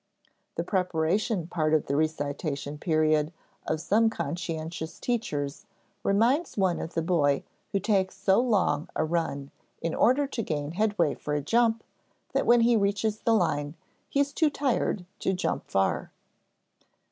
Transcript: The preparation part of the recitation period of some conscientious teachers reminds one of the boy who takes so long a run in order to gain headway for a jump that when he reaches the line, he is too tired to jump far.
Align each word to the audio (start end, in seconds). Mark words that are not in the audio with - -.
The 0.55 0.63
preparation 0.63 1.45
part 1.45 1.75
of 1.75 1.85
the 1.85 1.95
recitation 1.95 2.79
period 2.79 3.31
of 3.67 3.79
some 3.79 4.09
conscientious 4.09 4.99
teachers 4.99 5.67
reminds 6.01 6.57
one 6.57 6.79
of 6.79 6.95
the 6.95 7.03
boy 7.03 7.43
who 7.71 7.79
takes 7.79 8.17
so 8.17 8.39
long 8.39 8.89
a 8.95 9.03
run 9.05 9.51
in 9.79 9.93
order 9.93 10.25
to 10.25 10.41
gain 10.41 10.71
headway 10.71 11.13
for 11.13 11.35
a 11.35 11.41
jump 11.43 11.83
that 12.33 12.47
when 12.47 12.61
he 12.61 12.75
reaches 12.75 13.19
the 13.19 13.35
line, 13.35 13.75
he 14.09 14.19
is 14.19 14.33
too 14.33 14.49
tired 14.49 15.05
to 15.19 15.33
jump 15.33 15.67
far. 15.69 16.09